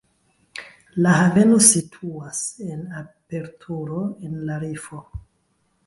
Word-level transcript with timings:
La 1.05 1.11
haveno 1.17 1.59
situas 1.67 2.41
en 2.71 2.83
aperturo 3.05 4.05
en 4.31 4.45
la 4.51 4.61
rifo. 4.69 5.09